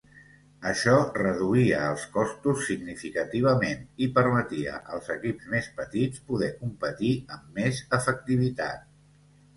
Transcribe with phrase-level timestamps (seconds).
[0.69, 7.85] Això reduïa els costos significativament i permetia als equips més petits poder competir amb més
[7.99, 8.91] efectivitat.